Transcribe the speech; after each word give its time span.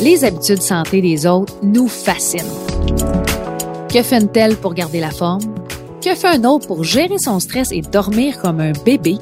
Les 0.00 0.24
habitudes 0.24 0.62
santé 0.62 1.02
des 1.02 1.26
autres 1.26 1.54
nous 1.62 1.88
fascinent. 1.88 2.40
Que 3.92 4.02
fait 4.02 4.20
une 4.20 4.28
telle 4.28 4.56
pour 4.56 4.72
garder 4.72 5.00
la 5.00 5.10
forme? 5.10 5.42
Que 6.02 6.14
fait 6.14 6.28
un 6.28 6.44
autre 6.44 6.66
pour 6.66 6.82
gérer 6.82 7.18
son 7.18 7.40
stress 7.40 7.72
et 7.72 7.82
dormir 7.82 8.40
comme 8.40 8.60
un 8.60 8.72
bébé? 8.84 9.18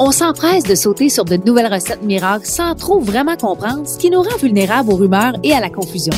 On 0.00 0.10
s'empresse 0.10 0.64
de 0.64 0.74
sauter 0.74 1.08
sur 1.08 1.24
de 1.24 1.36
nouvelles 1.36 1.72
recettes 1.72 2.02
miracles 2.02 2.46
sans 2.46 2.74
trop 2.74 2.98
vraiment 2.98 3.36
comprendre 3.36 3.86
ce 3.86 3.96
qui 3.96 4.10
nous 4.10 4.22
rend 4.22 4.36
vulnérables 4.40 4.90
aux 4.90 4.96
rumeurs 4.96 5.34
et 5.44 5.52
à 5.52 5.60
la 5.60 5.70
confusion. 5.70 6.14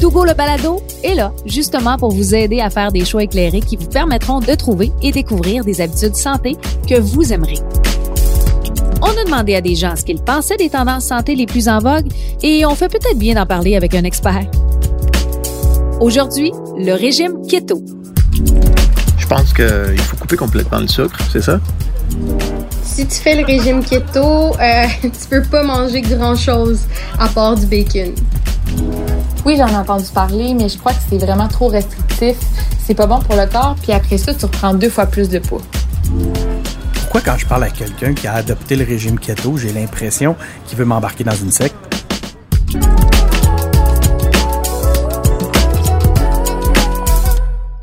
Togo 0.00 0.24
le 0.24 0.34
balado 0.34 0.82
est 1.04 1.14
là, 1.14 1.32
justement 1.46 1.96
pour 1.96 2.10
vous 2.10 2.34
aider 2.34 2.60
à 2.60 2.70
faire 2.70 2.90
des 2.90 3.04
choix 3.04 3.22
éclairés 3.22 3.60
qui 3.60 3.76
vous 3.76 3.88
permettront 3.88 4.40
de 4.40 4.54
trouver 4.54 4.90
et 5.02 5.12
découvrir 5.12 5.64
des 5.64 5.80
habitudes 5.80 6.16
santé 6.16 6.56
que 6.88 6.98
vous 6.98 7.32
aimerez. 7.32 7.60
On 9.14 9.20
a 9.20 9.24
demandé 9.24 9.54
à 9.54 9.60
des 9.60 9.74
gens 9.74 9.94
ce 9.96 10.04
qu'ils 10.04 10.20
pensaient 10.20 10.56
des 10.56 10.70
tendances 10.70 11.04
santé 11.04 11.36
les 11.36 11.46
plus 11.46 11.68
en 11.68 11.78
vogue 11.78 12.06
et 12.42 12.66
on 12.66 12.74
fait 12.74 12.88
peut-être 12.88 13.18
bien 13.18 13.34
d'en 13.34 13.46
parler 13.46 13.76
avec 13.76 13.94
un 13.94 14.02
expert. 14.02 14.44
Aujourd'hui, 16.00 16.52
le 16.76 16.92
régime 16.94 17.46
keto. 17.46 17.80
Je 19.16 19.26
pense 19.26 19.52
qu'il 19.52 20.00
faut 20.00 20.16
couper 20.16 20.36
complètement 20.36 20.80
le 20.80 20.88
sucre, 20.88 21.16
c'est 21.30 21.42
ça? 21.42 21.60
Si 22.82 23.06
tu 23.06 23.14
fais 23.14 23.36
le 23.36 23.44
régime 23.44 23.84
keto, 23.84 24.56
euh, 24.58 24.82
tu 25.02 25.28
peux 25.30 25.42
pas 25.42 25.62
manger 25.62 26.00
grand-chose 26.00 26.80
à 27.18 27.28
part 27.28 27.54
du 27.54 27.66
bacon. 27.66 28.12
Oui, 29.44 29.56
j'en 29.56 29.68
ai 29.68 29.76
entendu 29.76 30.06
parler, 30.12 30.54
mais 30.54 30.68
je 30.68 30.78
crois 30.78 30.92
que 30.92 31.02
c'est 31.08 31.18
vraiment 31.18 31.48
trop 31.48 31.68
restrictif. 31.68 32.36
C'est 32.84 32.94
pas 32.94 33.06
bon 33.06 33.20
pour 33.20 33.36
le 33.36 33.46
corps, 33.46 33.76
puis 33.80 33.92
après 33.92 34.18
ça, 34.18 34.34
tu 34.34 34.44
reprends 34.46 34.74
deux 34.74 34.90
fois 34.90 35.06
plus 35.06 35.28
de 35.28 35.38
poids. 35.38 35.62
Pourquoi 37.14 37.34
quand 37.34 37.38
je 37.38 37.46
parle 37.46 37.62
à 37.62 37.70
quelqu'un 37.70 38.12
qui 38.12 38.26
a 38.26 38.32
adopté 38.32 38.74
le 38.74 38.82
régime 38.82 39.20
keto, 39.20 39.56
j'ai 39.56 39.72
l'impression 39.72 40.34
qu'il 40.66 40.76
veut 40.76 40.84
m'embarquer 40.84 41.22
dans 41.22 41.36
une 41.36 41.52
secte? 41.52 41.76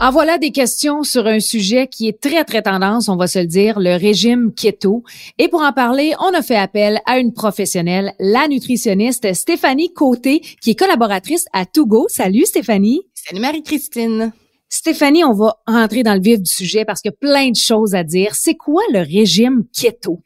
En 0.01 0.11
voilà 0.11 0.38
des 0.38 0.51
questions 0.51 1.03
sur 1.03 1.27
un 1.27 1.39
sujet 1.39 1.88
qui 1.88 2.09
est 2.09 2.19
très, 2.19 2.43
très 2.43 2.61
tendance, 2.61 3.07
on 3.07 3.15
va 3.15 3.27
se 3.27 3.39
le 3.39 3.45
dire, 3.45 3.79
le 3.79 3.95
régime 3.95 4.51
keto. 4.53 5.05
Et 5.38 5.47
pour 5.47 5.61
en 5.61 5.71
parler, 5.71 6.13
on 6.19 6.38
a 6.38 6.41
fait 6.41 6.57
appel 6.57 6.99
à 7.05 7.17
une 7.17 7.31
professionnelle, 7.31 8.11
la 8.19 8.49
nutritionniste 8.49 9.33
Stéphanie 9.33 9.93
Côté, 9.93 10.41
qui 10.59 10.71
est 10.71 10.75
collaboratrice 10.75 11.45
à 11.53 11.66
Togo. 11.66 12.07
Salut 12.09 12.45
Stéphanie. 12.45 13.03
Salut 13.13 13.39
Marie-Christine. 13.39 14.33
Stéphanie, 14.73 15.25
on 15.25 15.33
va 15.33 15.58
rentrer 15.67 16.02
dans 16.02 16.14
le 16.14 16.22
vif 16.22 16.39
du 16.39 16.50
sujet 16.50 16.86
parce 16.86 17.02
qu'il 17.02 17.11
y 17.11 17.14
a 17.14 17.17
plein 17.17 17.50
de 17.50 17.58
choses 17.58 17.94
à 17.94 18.05
dire. 18.05 18.36
C'est 18.36 18.55
quoi 18.55 18.81
le 18.94 19.00
régime 19.00 19.66
keto? 19.78 20.22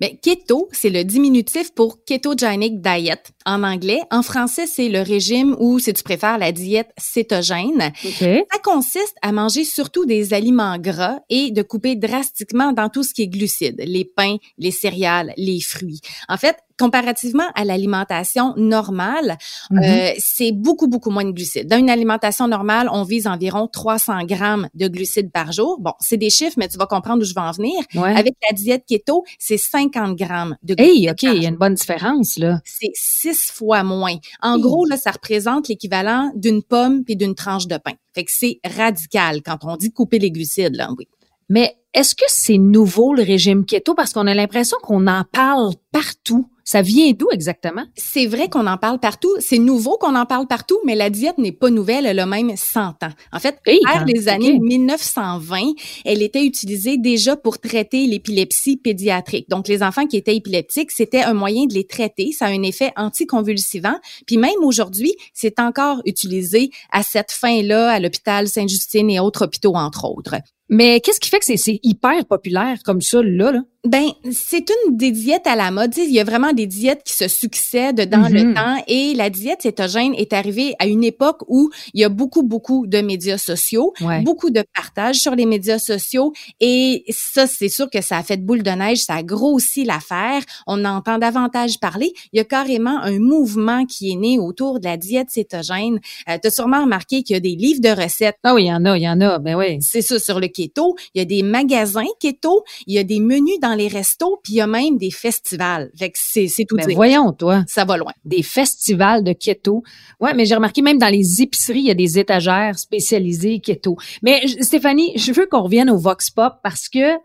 Mais 0.00 0.18
keto, 0.22 0.70
c'est 0.72 0.88
le 0.88 1.04
diminutif 1.04 1.74
pour 1.74 2.02
ketogenic 2.04 2.80
diet 2.80 3.22
en 3.44 3.62
anglais. 3.62 4.00
En 4.10 4.22
français, 4.22 4.66
c'est 4.66 4.88
le 4.88 5.02
régime 5.02 5.54
ou, 5.60 5.78
si 5.78 5.92
tu 5.92 6.02
préfères, 6.02 6.38
la 6.38 6.52
diète 6.52 6.88
cétogène. 6.96 7.92
Ça 8.18 8.58
consiste 8.64 9.14
à 9.20 9.30
manger 9.30 9.64
surtout 9.64 10.06
des 10.06 10.32
aliments 10.32 10.78
gras 10.78 11.18
et 11.28 11.50
de 11.50 11.60
couper 11.60 11.94
drastiquement 11.94 12.72
dans 12.72 12.88
tout 12.88 13.02
ce 13.02 13.12
qui 13.12 13.22
est 13.22 13.28
glucides, 13.28 13.82
les 13.84 14.06
pains, 14.06 14.36
les 14.56 14.70
céréales, 14.70 15.34
les 15.36 15.60
fruits. 15.60 16.00
En 16.30 16.38
fait, 16.38 16.56
comparativement 16.78 17.46
à 17.54 17.64
l'alimentation 17.64 18.54
normale, 18.56 19.38
mm-hmm. 19.70 20.12
euh, 20.12 20.14
c'est 20.18 20.52
beaucoup, 20.52 20.88
beaucoup 20.88 21.10
moins 21.10 21.24
de 21.24 21.32
glucides. 21.32 21.68
Dans 21.68 21.78
une 21.78 21.90
alimentation 21.90 22.48
normale, 22.48 22.88
on 22.92 23.02
vise 23.02 23.26
environ 23.26 23.68
300 23.68 24.24
grammes 24.24 24.68
de 24.74 24.88
glucides 24.88 25.30
par 25.30 25.52
jour. 25.52 25.78
Bon, 25.80 25.92
c'est 26.00 26.16
des 26.16 26.30
chiffres, 26.30 26.56
mais 26.58 26.68
tu 26.68 26.78
vas 26.78 26.86
comprendre 26.86 27.22
où 27.22 27.24
je 27.24 27.34
vais 27.34 27.40
en 27.40 27.52
venir. 27.52 27.74
Avec 27.94 28.34
la 28.48 28.54
diète 28.54 28.84
keto, 28.88 29.24
c'est 29.38 29.58
50 29.58 30.16
grammes 30.16 30.56
de 30.62 30.74
glucides. 30.74 30.96
Hey, 30.96 31.10
OK, 31.10 31.22
il 31.22 31.42
y 31.42 31.46
a 31.46 31.48
une 31.48 31.56
bonne 31.56 31.74
différence, 31.74 32.36
là. 32.38 32.60
C'est 32.64 32.92
six 32.94 33.50
fois 33.50 33.82
moins. 33.82 34.16
En 34.40 34.58
gros, 34.58 34.84
là, 34.86 34.96
ça 34.96 35.10
représente 35.10 35.68
l'équivalent 35.68 36.32
d'une 36.34 36.62
pomme 36.62 37.04
puis 37.04 37.16
d'une 37.16 37.34
tranche 37.34 37.66
de 37.66 37.76
pain. 37.76 37.92
Fait 38.14 38.24
que 38.24 38.30
c'est 38.32 38.60
radical 38.64 39.42
quand 39.42 39.58
on 39.62 39.76
dit 39.76 39.92
couper 39.92 40.18
les 40.18 40.30
glucides, 40.30 40.76
là, 40.76 40.90
oui. 40.96 41.06
Mais 41.48 41.76
est-ce 41.94 42.14
que 42.14 42.24
c'est 42.28 42.58
nouveau 42.58 43.14
le 43.14 43.22
régime 43.22 43.66
keto? 43.66 43.94
Parce 43.94 44.12
qu'on 44.12 44.26
a 44.26 44.34
l'impression 44.34 44.78
qu'on 44.82 45.06
en 45.06 45.24
parle 45.30 45.74
partout? 45.90 46.48
Ça 46.64 46.82
vient 46.82 47.12
d'où 47.12 47.28
exactement? 47.32 47.84
C'est 47.96 48.26
vrai 48.26 48.48
qu'on 48.48 48.66
en 48.66 48.76
parle 48.76 48.98
partout. 48.98 49.34
C'est 49.40 49.58
nouveau 49.58 49.96
qu'on 49.98 50.14
en 50.14 50.26
parle 50.26 50.46
partout, 50.46 50.78
mais 50.84 50.94
la 50.94 51.10
diète 51.10 51.38
n'est 51.38 51.52
pas 51.52 51.70
nouvelle. 51.70 52.06
Elle 52.06 52.18
a 52.18 52.26
même 52.26 52.56
100 52.56 52.80
ans. 52.80 52.94
En 53.32 53.38
fait, 53.38 53.58
vers 53.66 54.04
les 54.06 54.28
années 54.28 54.58
1920, 54.58 55.72
elle 56.04 56.22
était 56.22 56.44
utilisée 56.44 56.98
déjà 56.98 57.36
pour 57.36 57.58
traiter 57.58 58.06
l'épilepsie 58.06 58.76
pédiatrique. 58.76 59.48
Donc, 59.48 59.68
les 59.68 59.82
enfants 59.82 60.06
qui 60.06 60.16
étaient 60.16 60.36
épileptiques, 60.36 60.90
c'était 60.90 61.22
un 61.22 61.34
moyen 61.34 61.66
de 61.66 61.74
les 61.74 61.86
traiter. 61.86 62.32
Ça 62.32 62.46
a 62.46 62.48
un 62.48 62.62
effet 62.62 62.92
anticonvulsivant. 62.96 63.98
Puis 64.26 64.36
même 64.36 64.62
aujourd'hui, 64.62 65.14
c'est 65.34 65.60
encore 65.60 66.00
utilisé 66.04 66.70
à 66.90 67.02
cette 67.02 67.32
fin-là 67.32 67.90
à 67.90 68.00
l'hôpital 68.00 68.48
Sainte-Justine 68.48 69.10
et 69.10 69.20
autres 69.20 69.44
hôpitaux, 69.44 69.74
entre 69.74 70.04
autres. 70.04 70.36
Mais 70.68 71.00
qu'est-ce 71.00 71.20
qui 71.20 71.28
fait 71.28 71.38
que 71.38 71.44
c'est 71.44 71.80
hyper 71.82 72.24
populaire 72.26 72.78
comme 72.84 73.02
ça, 73.02 73.22
là? 73.22 73.52
là? 73.52 73.62
Ben, 73.84 74.10
c'est 74.30 74.70
une 74.70 74.96
des 74.96 75.10
diètes 75.10 75.48
à 75.48 75.56
la 75.56 75.72
mode. 75.72 75.96
Il 75.96 76.12
y 76.12 76.20
a 76.20 76.24
vraiment 76.24 76.52
des 76.52 76.68
diètes 76.68 77.02
qui 77.04 77.14
se 77.14 77.26
succèdent 77.26 78.08
dans 78.08 78.28
le 78.28 78.42
mm-hmm. 78.42 78.54
temps 78.54 78.84
et 78.86 79.12
la 79.14 79.28
diète 79.28 79.62
cétogène 79.62 80.14
est 80.14 80.32
arrivée 80.32 80.76
à 80.78 80.86
une 80.86 81.02
époque 81.02 81.42
où 81.48 81.68
il 81.92 82.00
y 82.00 82.04
a 82.04 82.08
beaucoup, 82.08 82.44
beaucoup 82.44 82.86
de 82.86 83.00
médias 83.00 83.38
sociaux, 83.38 83.92
beaucoup 84.22 84.50
de 84.50 84.62
partage 84.72 85.16
sur 85.16 85.34
les 85.34 85.46
médias 85.46 85.80
sociaux 85.80 86.32
et 86.60 87.04
ça, 87.08 87.48
c'est 87.48 87.68
sûr 87.68 87.90
que 87.90 88.00
ça 88.02 88.18
a 88.18 88.22
fait 88.22 88.36
boule 88.36 88.62
de 88.62 88.70
neige, 88.70 88.98
ça 88.98 89.14
a 89.14 89.22
grossi 89.24 89.82
l'affaire. 89.82 90.42
On 90.68 90.84
entend 90.84 91.18
davantage 91.18 91.80
parler. 91.80 92.12
Il 92.32 92.36
y 92.36 92.40
a 92.40 92.44
carrément 92.44 93.00
un 93.00 93.18
mouvement 93.18 93.84
qui 93.84 94.12
est 94.12 94.16
né 94.16 94.38
autour 94.38 94.78
de 94.78 94.84
la 94.84 94.96
diète 94.96 95.30
cétogène. 95.30 95.98
Euh, 96.28 96.38
tu 96.40 96.46
as 96.46 96.50
sûrement 96.52 96.82
remarqué 96.82 97.24
qu'il 97.24 97.34
y 97.34 97.36
a 97.36 97.40
des 97.40 97.56
livres 97.56 97.80
de 97.80 97.88
recettes. 97.88 98.36
Ah 98.44 98.54
oui, 98.54 98.64
il 98.64 98.68
y 98.68 98.72
en 98.72 98.84
a, 98.84 98.96
il 98.96 99.02
y 99.02 99.08
en 99.08 99.20
a, 99.20 99.40
ben 99.40 99.56
oui. 99.56 99.78
C'est 99.80 100.02
ça, 100.02 100.20
sur 100.20 100.38
le 100.38 100.46
keto. 100.46 100.94
Il 101.14 101.18
y 101.18 101.22
a 101.22 101.24
des 101.24 101.42
magasins 101.42 102.04
keto, 102.20 102.62
il 102.86 102.94
y 102.94 102.98
a 102.98 103.04
des 103.04 103.18
menus 103.18 103.58
dans 103.60 103.71
les 103.74 103.88
restos, 103.88 104.40
puis 104.42 104.54
il 104.54 104.56
y 104.56 104.60
a 104.60 104.66
même 104.66 104.98
des 104.98 105.10
festivals. 105.10 105.90
Fait 105.98 106.10
que 106.10 106.18
c'est, 106.20 106.48
c'est 106.48 106.64
tout 106.64 106.76
mais 106.76 106.94
voyons, 106.94 107.32
toi. 107.32 107.64
Ça 107.66 107.84
va 107.84 107.96
loin. 107.96 108.12
Des 108.24 108.42
festivals 108.42 109.22
de 109.22 109.32
keto. 109.32 109.82
Ouais, 110.20 110.34
mais 110.34 110.44
j'ai 110.44 110.54
remarqué 110.54 110.82
même 110.82 110.98
dans 110.98 111.08
les 111.08 111.42
épiceries, 111.42 111.80
il 111.80 111.86
y 111.86 111.90
a 111.90 111.94
des 111.94 112.18
étagères 112.18 112.78
spécialisées 112.78 113.60
keto. 113.60 113.96
Mais 114.22 114.46
Stéphanie, 114.60 115.12
je 115.16 115.32
veux 115.32 115.46
qu'on 115.46 115.62
revienne 115.62 115.90
au 115.90 115.98
Vox 115.98 116.30
Pop 116.30 116.54
parce 116.62 116.88
que 116.88 117.16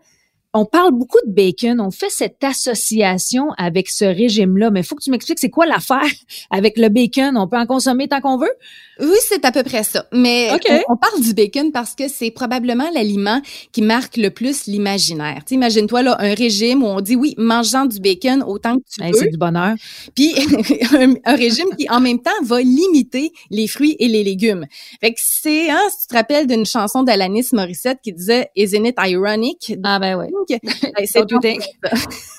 on 0.54 0.64
parle 0.64 0.92
beaucoup 0.92 1.18
de 1.26 1.32
bacon, 1.32 1.78
on 1.80 1.90
fait 1.90 2.08
cette 2.08 2.42
association 2.42 3.50
avec 3.58 3.90
ce 3.90 4.06
régime-là, 4.06 4.70
mais 4.70 4.80
il 4.80 4.82
faut 4.82 4.94
que 4.94 5.02
tu 5.02 5.10
m'expliques 5.10 5.38
c'est 5.38 5.50
quoi 5.50 5.66
l'affaire 5.66 6.00
avec 6.50 6.78
le 6.78 6.88
bacon? 6.88 7.36
On 7.36 7.46
peut 7.46 7.58
en 7.58 7.66
consommer 7.66 8.08
tant 8.08 8.20
qu'on 8.20 8.38
veut? 8.38 8.52
Oui, 9.00 9.16
c'est 9.20 9.44
à 9.44 9.52
peu 9.52 9.62
près 9.62 9.84
ça. 9.84 10.06
Mais 10.12 10.50
on, 10.88 10.96
parle 10.96 11.20
du 11.20 11.32
bacon 11.34 11.70
parce 11.70 11.94
que 11.94 12.08
c'est 12.08 12.30
probablement 12.30 12.90
l'aliment 12.92 13.40
qui 13.72 13.82
marque 13.82 14.16
le 14.16 14.30
plus 14.30 14.66
l'imaginaire. 14.66 15.42
Imagine-toi 15.50 16.02
là 16.02 16.16
un 16.18 16.34
régime 16.34 16.82
où 16.82 16.86
on 16.86 17.00
dit 17.00 17.14
oui, 17.14 17.34
mangeant 17.38 17.84
du 17.84 18.00
bacon 18.00 18.42
autant 18.42 18.76
que 18.78 18.84
tu 18.90 19.04
veux. 19.04 19.12
C'est 19.12 19.28
du 19.28 19.36
bonheur. 19.36 19.74
Puis 20.16 20.34
un, 21.24 21.36
régime 21.36 21.68
qui 21.78 21.88
en 21.90 22.00
même 22.00 22.20
temps 22.20 22.30
va 22.42 22.60
limiter 22.60 23.32
les 23.50 23.68
fruits 23.68 23.96
et 24.00 24.08
les 24.08 24.24
légumes. 24.24 24.66
Fait 25.00 25.12
que 25.12 25.20
c'est, 25.22 25.70
hein, 25.70 25.80
si 25.90 26.02
tu 26.02 26.06
te 26.08 26.14
rappelles 26.14 26.46
d'une 26.46 26.66
chanson 26.66 27.02
d'Alanis 27.02 27.48
Morissette 27.52 27.98
qui 28.02 28.12
disait 28.12 28.48
Isn't 28.56 28.84
it 28.84 28.96
ironic? 28.98 29.74
Ah 29.84 30.00
ben 30.00 30.26
ouais. 30.58 31.58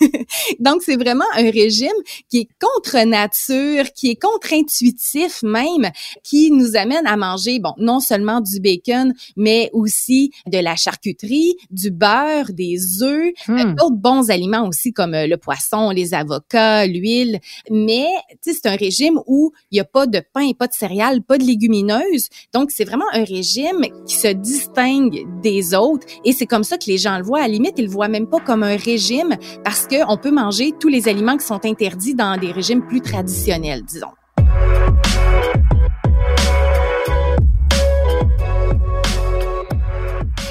Donc, 0.60 0.82
c'est 0.82 0.96
vraiment 0.96 1.26
un 1.36 1.50
régime 1.52 1.90
qui 2.30 2.40
est 2.40 2.50
contre 2.60 3.06
nature, 3.06 3.92
qui 3.94 4.12
est 4.12 4.16
contre-intuitif 4.16 5.44
même, 5.44 5.92
qui 6.24 6.52
nous 6.52 6.76
amène 6.76 7.06
à 7.06 7.18
manger, 7.18 7.60
bon, 7.60 7.74
non 7.78 8.00
seulement 8.00 8.42
du 8.42 8.60
bacon, 8.60 9.14
mais 9.36 9.70
aussi 9.74 10.32
de 10.48 10.58
la 10.58 10.76
charcuterie, 10.76 11.56
du 11.72 11.92
beurre, 11.92 12.52
des 12.54 13.04
œufs, 13.04 13.34
euh, 13.50 13.54
hmm. 13.54 13.76
d'autres 13.76 13.96
bons 13.96 14.30
aliments 14.30 14.68
aussi 14.68 14.94
comme 14.94 15.14
euh, 15.14 15.28
le 15.28 15.38
poisson, 15.38 15.92
les 15.92 16.14
avocats, 16.14 16.86
l'huile. 16.86 17.40
Mais, 17.70 18.08
tu 18.44 18.54
sais, 18.54 18.60
c'est 18.62 18.70
un 18.70 18.76
régime 18.76 19.20
où 19.28 19.52
il 19.72 19.76
n'y 19.76 19.80
a 19.80 19.86
pas 19.86 20.08
de 20.08 20.22
pain, 20.34 20.52
pas 20.58 20.68
de 20.68 20.74
céréales, 20.74 21.22
pas 21.22 21.38
de 21.38 21.44
légumineuses. 21.44 22.30
Donc, 22.54 22.72
c'est 22.72 22.86
vraiment 22.86 23.06
un 23.14 23.24
régime 23.24 23.86
qui 24.08 24.16
se 24.16 24.28
distingue 24.28 25.26
des 25.42 25.74
autres 25.74 26.06
et 26.26 26.34
c'est 26.34 26.46
comme 26.46 26.64
ça 26.64 26.78
que 26.78 26.86
les 26.88 26.98
gens 26.98 27.18
le 27.18 27.24
voient. 27.24 27.40
À 27.40 27.48
la 27.48 27.50
limite, 27.50 27.74
ils 27.78 27.86
le 27.86 27.92
voient 27.92 27.99
même 28.08 28.28
pas 28.28 28.40
comme 28.40 28.64
un 28.64 28.78
régime 28.78 29.36
parce 29.64 29.88
qu'on 29.88 30.18
peut 30.18 30.32
manger 30.32 30.74
tous 30.80 30.88
les 30.88 31.08
aliments 31.08 31.38
qui 31.38 31.46
sont 31.46 31.66
interdits 31.66 32.16
dans 32.16 32.38
des 32.38 32.52
régimes 32.52 32.86
plus 32.86 33.02
traditionnels, 33.02 33.84
disons. 33.84 34.08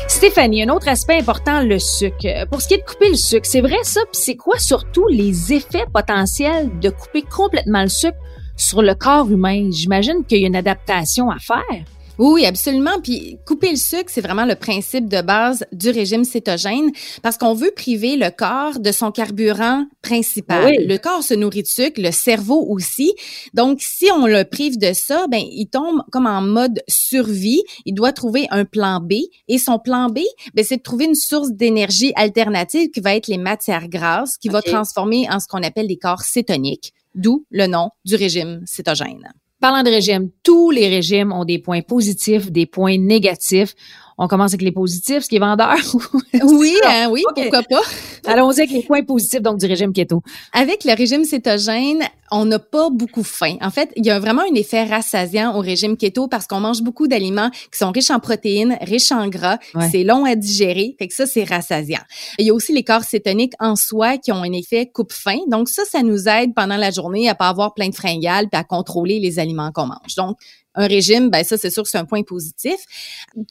Stéphanie, 0.08 0.64
un 0.64 0.68
autre 0.70 0.88
aspect 0.88 1.18
important, 1.20 1.62
le 1.62 1.78
sucre. 1.78 2.46
Pour 2.50 2.60
ce 2.60 2.66
qui 2.66 2.74
est 2.74 2.78
de 2.78 2.82
couper 2.82 3.10
le 3.10 3.14
sucre, 3.14 3.46
c'est 3.46 3.60
vrai 3.60 3.76
ça, 3.84 4.00
puis 4.10 4.20
c'est 4.20 4.34
quoi 4.34 4.58
surtout 4.58 5.06
les 5.08 5.52
effets 5.52 5.84
potentiels 5.94 6.76
de 6.80 6.90
couper 6.90 7.22
complètement 7.22 7.82
le 7.82 7.88
sucre 7.88 8.18
sur 8.56 8.82
le 8.82 8.96
corps 8.96 9.30
humain? 9.30 9.68
J'imagine 9.70 10.24
qu'il 10.24 10.40
y 10.40 10.44
a 10.44 10.48
une 10.48 10.56
adaptation 10.56 11.30
à 11.30 11.38
faire. 11.38 11.84
Oui, 12.18 12.44
absolument. 12.44 13.00
Puis 13.02 13.38
couper 13.46 13.70
le 13.70 13.76
sucre, 13.76 14.08
c'est 14.08 14.20
vraiment 14.20 14.44
le 14.44 14.56
principe 14.56 15.08
de 15.08 15.22
base 15.22 15.64
du 15.72 15.90
régime 15.90 16.24
cétogène 16.24 16.90
parce 17.22 17.38
qu'on 17.38 17.54
veut 17.54 17.70
priver 17.70 18.16
le 18.16 18.30
corps 18.30 18.80
de 18.80 18.90
son 18.90 19.12
carburant 19.12 19.86
principal. 20.02 20.74
Le 20.86 20.96
corps 20.96 21.22
se 21.22 21.34
nourrit 21.34 21.62
de 21.62 21.68
sucre, 21.68 22.00
le 22.00 22.10
cerveau 22.10 22.66
aussi. 22.68 23.12
Donc, 23.54 23.78
si 23.80 24.06
on 24.10 24.26
le 24.26 24.44
prive 24.44 24.78
de 24.78 24.92
ça, 24.92 25.26
ben 25.28 25.40
il 25.40 25.66
tombe 25.66 26.02
comme 26.10 26.26
en 26.26 26.42
mode 26.42 26.82
survie. 26.88 27.62
Il 27.86 27.94
doit 27.94 28.12
trouver 28.12 28.46
un 28.50 28.64
plan 28.64 29.00
B 29.00 29.12
et 29.46 29.58
son 29.58 29.78
plan 29.78 30.08
B, 30.08 30.18
ben 30.54 30.64
c'est 30.64 30.78
de 30.78 30.82
trouver 30.82 31.04
une 31.04 31.14
source 31.14 31.52
d'énergie 31.52 32.12
alternative 32.16 32.90
qui 32.90 33.00
va 33.00 33.14
être 33.14 33.28
les 33.28 33.38
matières 33.38 33.88
grasses, 33.88 34.36
qui 34.38 34.48
va 34.48 34.60
transformer 34.62 35.28
en 35.30 35.38
ce 35.38 35.46
qu'on 35.46 35.62
appelle 35.62 35.86
des 35.86 35.98
corps 35.98 36.22
cétoniques. 36.22 36.92
D'où 37.14 37.46
le 37.50 37.66
nom 37.66 37.90
du 38.04 38.16
régime 38.16 38.62
cétogène. 38.66 39.32
Parlant 39.60 39.82
de 39.82 39.90
régime, 39.90 40.30
tous 40.44 40.70
les 40.70 40.88
régimes 40.88 41.32
ont 41.32 41.44
des 41.44 41.58
points 41.58 41.82
positifs, 41.82 42.52
des 42.52 42.64
points 42.64 42.96
négatifs. 42.96 43.74
On 44.16 44.28
commence 44.28 44.52
avec 44.52 44.62
les 44.62 44.70
positifs, 44.70 45.24
ce 45.24 45.28
qui 45.28 45.36
est 45.36 45.40
vendeur. 45.40 45.74
oui, 46.44 46.76
hein, 46.84 47.08
oui, 47.10 47.24
pourquoi 47.34 47.62
pas? 47.62 47.80
Allons-y 48.28 48.60
avec 48.60 48.70
les 48.70 48.82
points 48.82 49.02
positifs 49.02 49.40
donc 49.40 49.58
du 49.58 49.66
régime 49.66 49.92
keto. 49.92 50.22
Avec 50.52 50.84
le 50.84 50.94
régime 50.94 51.24
cétogène, 51.24 52.02
on 52.30 52.44
n'a 52.44 52.58
pas 52.58 52.90
beaucoup 52.90 53.22
faim. 53.22 53.56
En 53.62 53.70
fait, 53.70 53.90
il 53.96 54.04
y 54.04 54.10
a 54.10 54.18
vraiment 54.18 54.42
un 54.42 54.54
effet 54.54 54.84
rassasiant 54.84 55.56
au 55.56 55.60
régime 55.60 55.96
keto 55.96 56.28
parce 56.28 56.46
qu'on 56.46 56.60
mange 56.60 56.82
beaucoup 56.82 57.08
d'aliments 57.08 57.50
qui 57.50 57.78
sont 57.78 57.90
riches 57.90 58.10
en 58.10 58.20
protéines, 58.20 58.76
riches 58.82 59.12
en 59.12 59.28
gras. 59.28 59.58
C'est 59.90 60.04
long 60.04 60.24
à 60.24 60.34
digérer, 60.34 60.94
fait 60.98 61.08
que 61.08 61.14
ça 61.14 61.26
c'est 61.26 61.44
rassasiant. 61.44 62.02
Il 62.38 62.46
y 62.46 62.50
a 62.50 62.54
aussi 62.54 62.72
les 62.72 62.84
corps 62.84 63.04
cétoniques 63.04 63.54
en 63.60 63.76
soi 63.76 64.18
qui 64.18 64.30
ont 64.32 64.42
un 64.42 64.52
effet 64.52 64.90
coupe-faim. 64.92 65.38
Donc 65.48 65.68
ça, 65.68 65.84
ça 65.84 66.02
nous 66.02 66.28
aide 66.28 66.54
pendant 66.54 66.76
la 66.76 66.90
journée 66.90 67.28
à 67.28 67.34
pas 67.34 67.48
avoir 67.48 67.72
plein 67.72 67.88
de 67.88 67.94
fringales 67.94 68.48
puis 68.50 68.60
à 68.60 68.64
contrôler 68.64 69.20
les 69.20 69.38
aliments 69.38 69.72
qu'on 69.72 69.86
mange. 69.86 70.14
Donc 70.16 70.36
un 70.74 70.86
régime, 70.86 71.30
ben 71.30 71.44
ça, 71.44 71.56
c'est 71.56 71.70
sûr 71.70 71.82
que 71.82 71.88
c'est 71.88 71.98
un 71.98 72.04
point 72.04 72.22
positif. 72.22 72.76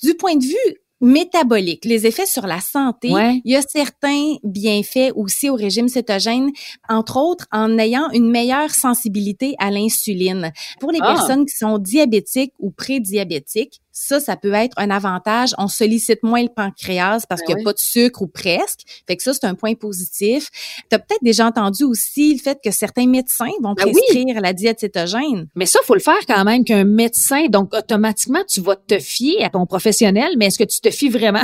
Du 0.04 0.14
point 0.16 0.36
de 0.36 0.44
vue 0.44 0.78
métabolique, 1.02 1.86
les 1.86 2.06
effets 2.08 2.26
sur 2.26 2.48
la 2.48 2.60
santé, 2.60 3.10
il 3.10 3.52
y 3.52 3.56
a 3.56 3.62
certains 3.62 4.36
bienfaits 4.44 5.12
aussi 5.16 5.50
au 5.50 5.56
régime 5.56 5.88
cétogène, 5.88 6.50
entre 6.90 7.18
autres 7.18 7.46
en 7.52 7.78
ayant 7.78 8.10
une 8.12 8.30
meilleure 8.30 8.72
sensibilité 8.72 9.56
à 9.60 9.72
l'insuline. 9.72 10.52
Pour 10.80 10.92
les 10.92 11.00
ah. 11.02 11.14
personnes 11.14 11.46
qui 11.46 11.56
sont 11.56 11.78
diabétiques 11.78 12.54
ou 12.60 12.72
prédiabétiques, 12.72 13.82
ça, 14.00 14.20
ça 14.20 14.38
peut 14.38 14.54
être 14.54 14.78
un 14.78 14.92
avantage. 14.92 15.56
On 15.58 15.68
sollicite 15.68 16.22
moins 16.22 16.44
le 16.44 16.50
pancréas 16.50 17.26
parce 17.28 17.42
ben 17.42 17.48
qu'il 17.48 17.56
n'y 17.56 17.62
a 17.62 17.64
pas 17.64 17.74
de 17.74 17.80
sucre 17.80 18.22
ou 18.22 18.28
presque. 18.28 18.82
Fait 19.08 19.18
que 19.18 19.24
ça, 19.24 19.34
c'est 19.34 19.46
un 19.46 19.56
point 19.56 19.74
positif. 19.74 20.50
Tu 20.90 20.96
as 20.96 21.00
peut-être 21.00 21.24
déjà 21.24 21.48
entendu 21.48 21.84
aussi 21.84 22.34
le 22.34 22.40
fait 22.40 22.60
que 22.64 22.70
certains 22.70 23.08
médecins 23.08 23.50
vont 23.62 23.74
ben 23.74 23.92
prescrire 23.92 24.40
la 24.40 24.54
diète 24.54 24.82
cétogène. 24.82 25.48
Mais 25.56 25.66
ça, 25.66 25.80
faut 25.84 25.96
le 25.96 26.00
faire 26.00 26.26
quand 26.28 26.44
même 26.44 26.64
qu'un 26.64 26.84
médecin, 26.84 27.48
donc 27.48 27.74
automatiquement, 27.74 28.44
tu 28.48 28.62
vas 28.62 28.76
te 28.76 29.00
fier 29.00 29.44
à 29.44 29.50
ton 29.50 29.66
professionnel, 29.66 30.34
mais 30.38 30.46
est-ce 30.48 30.60
que 30.60 30.64
tu 30.64 30.80
te 30.80 30.92
fies 30.92 31.10
vraiment? 31.10 31.42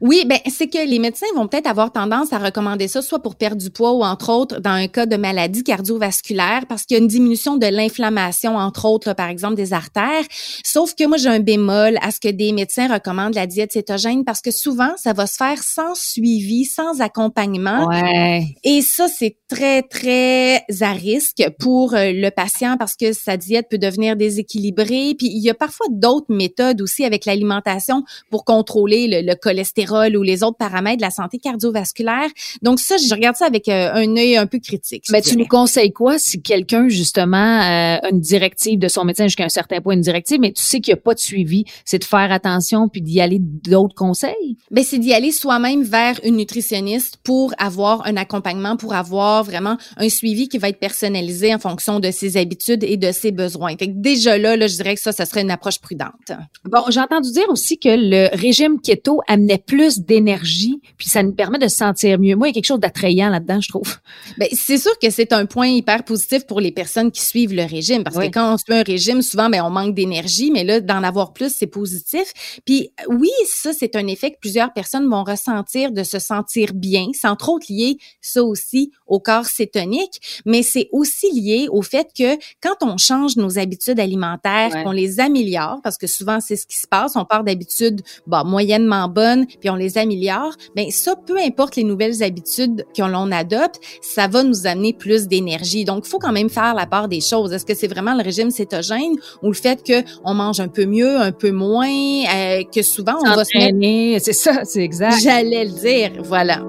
Oui, 0.00 0.24
ben 0.26 0.38
c'est 0.48 0.68
que 0.68 0.78
les 0.78 0.98
médecins 0.98 1.26
vont 1.34 1.48
peut-être 1.48 1.66
avoir 1.66 1.92
tendance 1.92 2.32
à 2.32 2.38
recommander 2.38 2.88
ça 2.88 3.02
soit 3.02 3.20
pour 3.20 3.34
perdre 3.34 3.60
du 3.60 3.70
poids 3.70 3.92
ou 3.92 4.04
entre 4.04 4.30
autres 4.30 4.60
dans 4.60 4.70
un 4.70 4.86
cas 4.86 5.06
de 5.06 5.16
maladie 5.16 5.64
cardiovasculaire 5.64 6.66
parce 6.68 6.84
qu'il 6.84 6.96
y 6.96 7.00
a 7.00 7.02
une 7.02 7.08
diminution 7.08 7.56
de 7.56 7.66
l'inflammation 7.66 8.56
entre 8.56 8.86
autres 8.86 9.14
par 9.14 9.28
exemple 9.28 9.56
des 9.56 9.72
artères. 9.72 10.24
Sauf 10.64 10.94
que 10.94 11.06
moi 11.06 11.16
j'ai 11.16 11.28
un 11.28 11.40
bémol 11.40 11.98
à 12.02 12.10
ce 12.10 12.20
que 12.20 12.28
des 12.28 12.52
médecins 12.52 12.92
recommandent 12.92 13.34
la 13.34 13.46
diète 13.46 13.72
cétogène 13.72 14.24
parce 14.24 14.40
que 14.40 14.50
souvent 14.50 14.92
ça 14.96 15.12
va 15.12 15.26
se 15.26 15.36
faire 15.36 15.62
sans 15.62 15.94
suivi, 15.94 16.64
sans 16.64 17.00
accompagnement. 17.00 17.86
Ouais. 17.86 18.44
Et 18.64 18.82
ça 18.82 19.08
c'est 19.08 19.36
très 19.48 19.82
très 19.82 20.64
à 20.80 20.92
risque 20.92 21.44
pour 21.58 21.94
euh, 21.94 22.12
le 22.12 22.30
patient 22.30 22.76
parce 22.78 22.94
que 22.94 23.12
sa 23.12 23.36
diète 23.36 23.66
peut 23.68 23.78
devenir 23.78 24.16
déséquilibrée. 24.16 25.14
Puis 25.18 25.26
il 25.26 25.42
y 25.42 25.50
a 25.50 25.54
parfois 25.54 25.86
d'autres 25.90 26.32
méthodes 26.32 26.80
aussi 26.80 27.04
avec 27.04 27.24
l'alimentation 27.24 28.04
pour 28.30 28.44
contrôler 28.44 29.08
le, 29.08 29.26
le 29.26 29.34
cholestérol 29.34 29.69
ou 30.16 30.22
les 30.22 30.42
autres 30.42 30.56
paramètres 30.56 30.98
de 30.98 31.02
la 31.02 31.10
santé 31.10 31.38
cardiovasculaire. 31.38 32.28
Donc 32.62 32.80
ça, 32.80 32.96
je 32.96 33.12
regarde 33.12 33.36
ça 33.36 33.46
avec 33.46 33.68
euh, 33.68 33.92
un 33.94 34.16
œil 34.16 34.36
un 34.36 34.46
peu 34.46 34.58
critique. 34.58 35.04
Mais 35.10 35.22
tu 35.22 35.36
nous 35.36 35.46
conseilles 35.46 35.92
quoi 35.92 36.18
si 36.18 36.42
quelqu'un 36.42 36.88
justement 36.88 37.36
euh, 37.36 37.96
a 38.02 38.08
une 38.10 38.20
directive 38.20 38.78
de 38.78 38.88
son 38.88 39.04
médecin 39.04 39.24
jusqu'à 39.24 39.44
un 39.44 39.48
certain 39.48 39.80
point 39.80 39.94
une 39.94 40.00
directive, 40.00 40.38
mais 40.40 40.52
tu 40.52 40.62
sais 40.62 40.80
qu'il 40.80 40.92
n'y 40.94 40.98
a 40.98 41.02
pas 41.02 41.14
de 41.14 41.18
suivi, 41.18 41.64
c'est 41.84 41.98
de 41.98 42.04
faire 42.04 42.30
attention 42.32 42.88
puis 42.88 43.02
d'y 43.02 43.20
aller 43.20 43.38
d'autres 43.40 43.94
conseils? 43.94 44.56
Ben 44.70 44.84
c'est 44.84 44.98
d'y 44.98 45.12
aller 45.12 45.32
soi-même 45.32 45.82
vers 45.82 46.20
une 46.24 46.36
nutritionniste 46.36 47.18
pour 47.24 47.52
avoir 47.58 48.06
un 48.06 48.16
accompagnement, 48.16 48.76
pour 48.76 48.94
avoir 48.94 49.44
vraiment 49.44 49.76
un 49.96 50.08
suivi 50.08 50.48
qui 50.48 50.58
va 50.58 50.68
être 50.68 50.78
personnalisé 50.78 51.54
en 51.54 51.58
fonction 51.58 52.00
de 52.00 52.10
ses 52.10 52.36
habitudes 52.36 52.84
et 52.84 52.96
de 52.96 53.12
ses 53.12 53.32
besoins. 53.32 53.76
Fait 53.76 53.88
que 53.88 53.94
déjà 53.94 54.38
là, 54.38 54.56
là, 54.56 54.66
je 54.66 54.76
dirais 54.76 54.94
que 54.94 55.00
ça, 55.00 55.12
ça 55.12 55.26
serait 55.26 55.42
une 55.42 55.50
approche 55.50 55.80
prudente. 55.80 56.32
Bon, 56.64 56.82
j'ai 56.88 57.00
entendu 57.00 57.30
dire 57.32 57.48
aussi 57.48 57.78
que 57.78 57.88
le 57.88 58.28
régime 58.36 58.80
keto 58.80 59.20
amenait 59.26 59.59
plus 59.66 60.00
d'énergie, 60.00 60.80
puis 60.96 61.08
ça 61.08 61.22
nous 61.22 61.32
permet 61.32 61.58
de 61.58 61.68
se 61.68 61.76
sentir 61.76 62.18
mieux. 62.18 62.36
Moi, 62.36 62.48
il 62.48 62.50
y 62.50 62.52
a 62.52 62.54
quelque 62.54 62.66
chose 62.66 62.80
d'attrayant 62.80 63.28
là-dedans, 63.28 63.60
je 63.60 63.68
trouve. 63.68 63.96
Ben, 64.38 64.48
c'est 64.52 64.78
sûr 64.78 64.98
que 64.98 65.10
c'est 65.10 65.32
un 65.32 65.46
point 65.46 65.68
hyper 65.68 66.04
positif 66.04 66.46
pour 66.46 66.60
les 66.60 66.72
personnes 66.72 67.10
qui 67.10 67.22
suivent 67.22 67.54
le 67.54 67.64
régime, 67.64 68.04
parce 68.04 68.16
que 68.16 68.30
quand 68.30 68.54
on 68.54 68.56
suit 68.56 68.74
un 68.74 68.82
régime, 68.82 69.22
souvent, 69.22 69.50
ben, 69.50 69.62
on 69.62 69.70
manque 69.70 69.94
d'énergie, 69.94 70.50
mais 70.50 70.64
là, 70.64 70.80
d'en 70.80 71.02
avoir 71.02 71.32
plus, 71.32 71.54
c'est 71.54 71.66
positif. 71.66 72.60
Puis 72.64 72.90
oui, 73.08 73.30
ça, 73.46 73.72
c'est 73.72 73.96
un 73.96 74.06
effet 74.06 74.30
que 74.30 74.38
plusieurs 74.40 74.72
personnes 74.72 75.08
vont 75.08 75.24
ressentir 75.24 75.92
de 75.92 76.02
se 76.02 76.18
sentir 76.18 76.72
bien. 76.74 77.08
C'est 77.12 77.28
entre 77.28 77.48
autres 77.50 77.66
lié, 77.68 77.98
ça 78.20 78.42
aussi, 78.42 78.90
au 79.06 79.20
corps 79.20 79.46
cétonique, 79.46 80.42
mais 80.46 80.62
c'est 80.62 80.88
aussi 80.92 81.30
lié 81.32 81.68
au 81.70 81.82
fait 81.82 82.08
que 82.16 82.36
quand 82.60 82.76
on 82.82 82.96
change 82.96 83.36
nos 83.36 83.58
habitudes 83.58 84.00
alimentaires, 84.00 84.70
qu'on 84.82 84.92
les 84.92 85.20
améliore, 85.20 85.80
parce 85.82 85.98
que 85.98 86.06
souvent, 86.06 86.40
c'est 86.40 86.56
ce 86.56 86.66
qui 86.66 86.78
se 86.78 86.86
passe, 86.86 87.16
on 87.16 87.24
part 87.24 87.44
d'habitudes 87.44 88.02
bah, 88.26 88.44
moyennement 88.44 89.08
bonnes, 89.08 89.46
puis 89.58 89.70
on 89.70 89.76
les 89.76 89.98
améliore, 89.98 90.54
ben 90.76 90.90
ça, 90.90 91.14
peu 91.16 91.38
importe 91.38 91.76
les 91.76 91.84
nouvelles 91.84 92.22
habitudes 92.22 92.84
que 92.96 93.02
l'on 93.02 93.32
adopte, 93.32 93.80
ça 94.00 94.28
va 94.28 94.42
nous 94.42 94.66
amener 94.66 94.92
plus 94.92 95.28
d'énergie. 95.28 95.84
Donc, 95.84 96.04
il 96.06 96.08
faut 96.08 96.18
quand 96.18 96.32
même 96.32 96.50
faire 96.50 96.74
la 96.74 96.86
part 96.86 97.08
des 97.08 97.20
choses. 97.20 97.52
Est-ce 97.52 97.64
que 97.64 97.74
c'est 97.74 97.88
vraiment 97.88 98.14
le 98.14 98.22
régime 98.22 98.50
cétogène 98.50 99.16
ou 99.42 99.48
le 99.48 99.54
fait 99.54 99.82
que 99.82 100.02
on 100.24 100.34
mange 100.34 100.60
un 100.60 100.68
peu 100.68 100.86
mieux, 100.86 101.16
un 101.16 101.32
peu 101.32 101.50
moins, 101.50 101.88
euh, 101.88 102.62
que 102.72 102.82
souvent 102.82 103.16
on 103.24 103.34
va 103.34 103.44
se 103.44 103.56
mettre... 103.56 104.24
C'est 104.24 104.32
ça, 104.32 104.64
c'est 104.64 104.82
exact. 104.82 105.20
J'allais 105.22 105.64
le 105.64 105.70
dire, 105.70 106.22
voilà. 106.22 106.62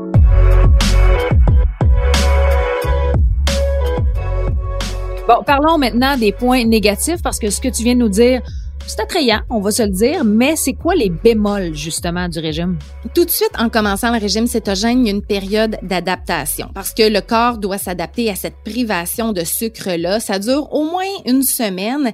Bon, 5.28 5.44
parlons 5.46 5.78
maintenant 5.78 6.18
des 6.18 6.32
points 6.32 6.66
négatifs 6.66 7.22
parce 7.24 7.40
que 7.40 7.50
ce 7.50 7.62
que 7.62 7.70
tu 7.70 7.84
viens 7.84 7.94
de 7.96 8.00
nous 8.00 8.10
dire, 8.10 8.42
c'est 8.88 9.00
attrayant, 9.00 9.42
on 9.50 9.60
va 9.60 9.72
se 9.72 9.84
le 9.84 9.90
dire, 9.90 10.24
mais 10.24 10.56
c'est 10.56 10.74
quoi 10.74 10.96
les 10.96 11.10
bémols 11.10 11.74
justement 11.74 12.28
du 12.28 12.40
régime? 12.40 12.78
Tout 13.14 13.26
de 13.26 13.30
suite, 13.30 13.52
en 13.58 13.70
commençant 13.70 14.12
le 14.12 14.20
régime 14.20 14.48
cétogène, 14.48 15.02
il 15.02 15.08
y 15.08 15.10
a 15.10 15.14
une 15.14 15.26
période 15.26 15.78
d'adaptation 15.82 16.70
parce 16.74 16.94
que 16.94 17.04
le 17.04 17.22
corps 17.22 17.58
doit 17.58 17.78
s'adapter 17.78 18.30
à 18.30 18.36
cette 18.36 18.58
privation 18.64 19.34
de 19.34 19.44
sucre-là. 19.44 20.20
Ça 20.20 20.40
dure 20.40 20.72
au 20.74 20.84
moins 20.84 21.06
une 21.26 21.44
semaine 21.44 22.14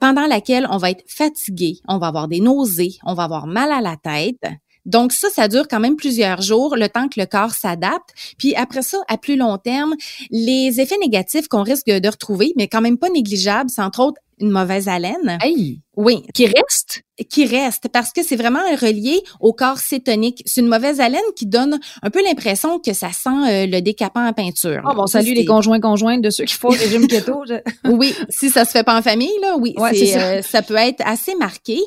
pendant 0.00 0.26
laquelle 0.26 0.66
on 0.70 0.76
va 0.76 0.90
être 0.90 1.04
fatigué, 1.06 1.78
on 1.88 1.98
va 1.98 2.08
avoir 2.08 2.28
des 2.28 2.40
nausées, 2.40 2.96
on 3.04 3.14
va 3.14 3.24
avoir 3.24 3.46
mal 3.46 3.70
à 3.72 3.80
la 3.80 3.96
tête. 3.96 4.52
Donc 4.86 5.12
ça, 5.12 5.28
ça 5.30 5.48
dure 5.48 5.66
quand 5.68 5.80
même 5.80 5.96
plusieurs 5.96 6.42
jours, 6.42 6.76
le 6.76 6.88
temps 6.88 7.08
que 7.08 7.18
le 7.18 7.26
corps 7.26 7.52
s'adapte. 7.52 8.10
Puis 8.38 8.54
après 8.54 8.82
ça, 8.82 8.98
à 9.08 9.16
plus 9.16 9.36
long 9.36 9.56
terme, 9.56 9.94
les 10.30 10.80
effets 10.80 10.98
négatifs 10.98 11.48
qu'on 11.48 11.62
risque 11.62 11.86
de 11.86 12.08
retrouver, 12.08 12.52
mais 12.56 12.68
quand 12.68 12.82
même 12.82 12.98
pas 12.98 13.08
négligeables, 13.08 13.70
c'est 13.70 13.82
entre 13.82 14.00
autres 14.00 14.20
une 14.38 14.50
mauvaise 14.50 14.88
haleine. 14.88 15.38
Hey. 15.40 15.80
Oui. 15.96 16.24
Qui 16.34 16.46
reste? 16.46 17.02
Qui 17.30 17.46
reste 17.46 17.88
parce 17.92 18.10
que 18.10 18.24
c'est 18.24 18.34
vraiment 18.34 18.64
relié 18.80 19.22
au 19.38 19.52
corps 19.52 19.78
cétonique. 19.78 20.42
C'est 20.46 20.60
une 20.60 20.66
mauvaise 20.66 21.00
haleine 21.00 21.20
qui 21.36 21.46
donne 21.46 21.78
un 22.02 22.10
peu 22.10 22.22
l'impression 22.24 22.80
que 22.80 22.92
ça 22.92 23.12
sent 23.12 23.28
euh, 23.30 23.66
le 23.66 23.80
décapant 23.80 24.26
en 24.26 24.32
peinture. 24.32 24.82
Oh, 24.84 24.94
bon, 24.94 25.06
salut 25.06 25.32
les 25.32 25.44
conjoints 25.44 25.78
conjointes 25.78 26.22
de 26.22 26.30
ceux 26.30 26.44
qui 26.44 26.54
font 26.54 26.70
le 26.70 26.78
régime 26.78 27.06
keto. 27.06 27.44
oui, 27.84 28.14
si 28.30 28.50
ça 28.50 28.64
se 28.64 28.72
fait 28.72 28.82
pas 28.82 28.98
en 28.98 29.02
famille 29.02 29.30
là, 29.40 29.56
oui, 29.58 29.74
ça. 29.78 30.18
Euh, 30.18 30.42
ça. 30.42 30.62
peut 30.62 30.74
être 30.74 31.02
assez 31.06 31.36
marqué. 31.36 31.78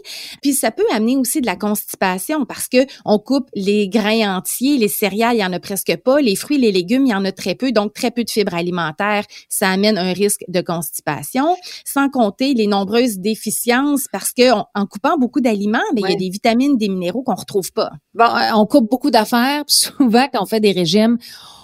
Puis 0.42 0.54
ça 0.54 0.72
peut 0.72 0.86
amener 0.94 1.18
aussi 1.18 1.42
de 1.42 1.46
la 1.46 1.58
constipation 1.58 2.46
parce 2.46 2.70
que 2.70 2.86
on 3.04 3.20
coupe 3.20 3.50
les 3.54 3.90
grains 3.90 4.38
entiers, 4.38 4.78
les 4.78 4.88
céréales, 4.88 5.36
il 5.36 5.42
y 5.42 5.46
en 5.46 5.52
a 5.52 5.60
presque 5.60 5.96
pas, 5.98 6.22
les 6.22 6.38
fruits, 6.38 6.58
les 6.58 6.72
légumes, 6.72 7.06
il 7.06 7.12
y 7.12 7.16
en 7.16 7.26
a 7.26 7.34
très 7.34 7.56
peu, 7.56 7.74
donc 7.74 7.94
très 7.94 8.12
peu 8.12 8.24
de 8.24 8.30
fibres 8.30 8.56
alimentaires, 8.56 9.26
ça 9.50 9.70
amène 9.70 9.98
un 9.98 10.14
risque 10.14 10.46
de 10.48 10.62
constipation, 10.62 11.58
sans 11.84 12.10
compter 12.10 12.54
les 12.54 12.68
nombreuses 12.68 13.18
déficiences 13.18 13.97
parce 14.12 14.32
que 14.32 14.52
en 14.52 14.86
coupant 14.86 15.18
beaucoup 15.18 15.42
d'aliments, 15.42 15.80
ben, 15.94 16.04
il 16.06 16.10
y 16.10 16.14
a 16.14 16.16
des 16.16 16.30
vitamines, 16.30 16.78
des 16.78 16.90
minéraux 16.90 17.24
qu'on 17.24 17.36
retrouve 17.36 17.72
pas. 17.72 17.92
Bon, 18.14 18.26
euh, 18.26 18.56
on 18.56 18.66
coupe 18.66 18.90
beaucoup 18.90 19.12
d'affaires, 19.12 19.64
souvent 19.68 20.28
quand 20.32 20.44
on 20.44 20.46
fait 20.46 20.60
des 20.60 20.72
régimes, 20.72 21.18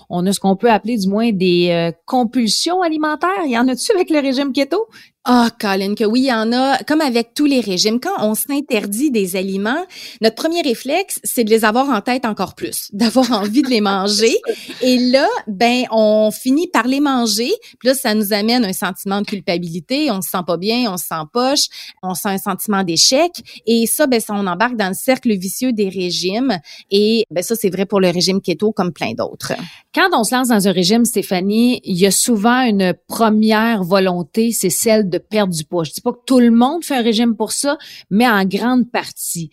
on 0.10 0.25
a 0.25 0.34
ce 0.34 0.40
qu'on 0.40 0.56
peut 0.56 0.70
appeler 0.70 0.98
du 0.98 1.08
moins 1.08 1.32
des 1.32 1.70
euh, 1.72 1.92
compulsions 2.06 2.82
alimentaires. 2.82 3.30
Il 3.46 3.52
y 3.52 3.58
en 3.58 3.68
a-tu 3.68 3.92
avec 3.92 4.10
le 4.10 4.20
régime 4.20 4.54
keto? 4.54 4.88
Ah, 5.25 5.50
Colin, 5.58 5.96
que 5.96 6.03
oui, 6.03 6.20
il 6.20 6.25
y 6.25 6.34
en 6.34 6.51
a, 6.51 6.80
comme 6.84 7.00
avec 7.00 7.34
tous 7.34 7.46
les 7.46 7.62
régimes, 7.62 8.01
quand 8.01 8.15
on 8.20 8.36
s'interdit 8.36 9.10
des 9.10 9.38
aliments, 9.38 9.86
notre 10.20 10.36
premier 10.36 10.62
réflexe, 10.62 11.22
c'est 11.24 11.46
de 11.46 11.50
les 11.50 11.63
avoir 11.63 11.89
en 11.89 12.01
tête 12.01 12.25
encore 12.25 12.56
plus, 12.56 12.89
d'avoir 12.94 13.32
envie 13.32 13.62
de 13.62 13.70
les 13.70 13.80
manger. 13.80 14.36
Et 14.82 14.98
là, 14.98 15.25
ben, 15.48 15.86
on 15.92 16.30
finit 16.32 16.68
par 16.68 16.88
les 16.88 17.00
manger. 17.00 17.53
Puis 17.80 17.88
là, 17.88 17.94
ça 17.94 18.15
nous 18.15 18.34
amène 18.34 18.65
un 18.65 18.74
sentiment 18.74 19.22
de 19.22 19.25
culpabilité. 19.25 20.12
On 20.12 20.22
se 20.22 20.30
sent 20.30 20.44
pas 20.46 20.58
bien, 20.58 20.92
on 20.92 20.98
se 20.98 21.06
sent 21.06 21.24
poche, 21.32 21.68
on 22.01 22.15
sent 22.15 22.27
un 22.27 22.38
sentiment 22.38 22.84
d'échec. 22.84 23.32
Et 23.65 23.86
ça, 23.88 24.08
ben, 24.08 24.20
ça, 24.20 24.34
on 24.36 24.46
embarque 24.46 24.75
dans 24.75 24.89
le 24.89 24.94
cercle 24.94 25.32
vicieux 25.38 25.72
des 25.72 25.88
régimes. 25.88 26.60
Et 26.92 27.24
ben, 27.32 27.42
ça, 27.42 27.56
c'est 27.56 27.70
vrai 27.70 27.86
pour 27.86 28.01
le 28.01 28.10
régime 28.10 28.42
keto 28.42 28.74
comme 28.74 28.92
plein 28.92 29.13
d'autres. 29.13 29.53
Quand 29.96 30.10
on 30.12 30.25
se 30.25 30.36
lance 30.36 30.50
dans 30.50 30.68
un 30.68 30.72
régime, 30.74 31.06
Stéphanie, 31.06 31.80
il 31.86 31.96
y 31.96 32.06
a 32.06 32.12
souvent 32.12 32.63
une 32.63 32.94
première 33.08 33.86
volonté, 33.86 34.51
c'est 34.51 34.70
celle 34.70 35.12
perdre 35.17 35.53
du 35.53 35.63
poids. 35.63 35.84
Je 35.84 35.91
dis 35.91 36.01
pas 36.01 36.12
que 36.12 36.20
tout 36.25 36.39
le 36.39 36.51
monde 36.51 36.84
fait 36.84 36.96
un 36.96 37.01
régime 37.01 37.36
pour 37.36 37.51
ça, 37.51 37.77
mais 38.10 38.27
en 38.27 38.46
grande 38.46 38.89
partie. 38.91 39.50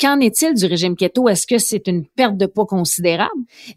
Qu'en 0.00 0.20
est-il 0.20 0.54
du 0.54 0.66
régime 0.66 0.96
keto? 0.96 1.28
Est-ce 1.28 1.46
que 1.46 1.58
c'est 1.58 1.86
une 1.86 2.04
perte 2.06 2.36
de 2.36 2.46
poids 2.46 2.66
considérable? 2.66 3.30